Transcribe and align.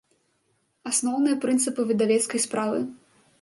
Асноўныя 0.91 1.37
прынцыпы 1.43 1.81
выдавецкай 1.91 2.39
справы 2.47 2.81